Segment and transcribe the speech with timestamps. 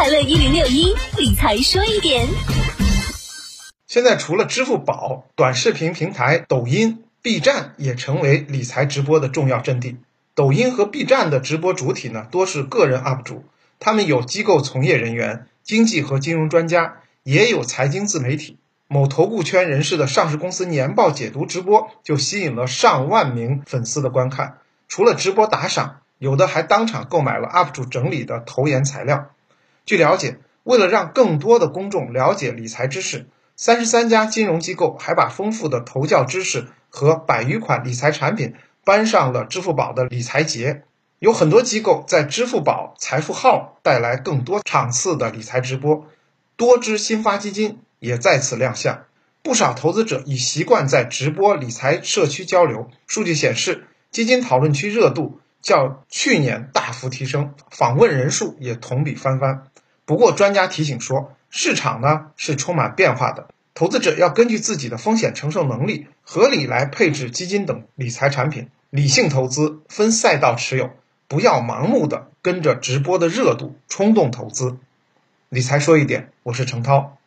[0.00, 2.26] 快乐一零六一理财说一点。
[3.86, 9.98] 现在除了支付宝，短视频平台抖音、B 站也成为理财直播的重要阵地。
[10.34, 13.44] 抖音和 B 站的直播主体呢，多是个人 UP 主，
[13.78, 18.56] 他们有机构从业人员、经济和金融专家，也有财经自媒体。
[18.88, 24.60] 某投顾圈人士的上市公司年报解读直播就吸引了上万名粉丝的观看。
[24.88, 29.32] 除了直播打赏，有的还当场购买了 UP 主整理的投研材料。
[29.90, 33.26] 据了解，为了让更多的公众了解理财知识，
[33.56, 40.84] 三十三家金融机构还把丰富的投教知识和百余款理财产品搬上了支付宝的理财节。
[41.18, 46.06] 有很多机构在支付宝财富号带来更多场次的理财直播，
[46.54, 47.80] 多支新发基金。
[47.98, 49.06] 也再次亮相，
[49.42, 52.88] 不少投资者已习惯在直播理财社区交流。
[53.08, 59.66] 数据显示，基金讨论区热度较去年大幅提升，访问人数也同比翻番。
[60.10, 70.90] 不过，专家提醒说，市场呢是充满变化的，投资者要根据自己的风险承受能力，合理来配置基金等理财产品，理性投资，分赛道持有，
[71.28, 74.78] 不要盲目的跟着直播的热度冲动投资。
[75.48, 77.19] 理财说一点，我是程涛。